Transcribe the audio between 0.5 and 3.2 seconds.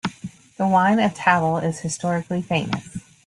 The wine of Tavel is historically famous.